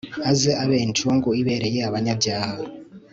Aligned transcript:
aze 0.29 0.51
abe 0.63 0.77
incungu 0.85 1.29
ibereye 1.41 1.79
abanyabyaha 1.89 2.57